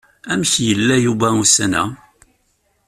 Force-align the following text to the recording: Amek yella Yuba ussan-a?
Amek 0.31 0.53
yella 0.65 0.95
Yuba 1.05 1.27
ussan-a? 1.41 1.83